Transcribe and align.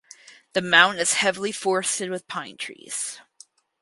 The 0.53 0.63
mountain 0.63 0.99
is 0.99 1.13
heavily 1.13 1.51
forested 1.51 2.09
with 2.09 2.27
pine 2.27 2.57
trees. 2.57 3.21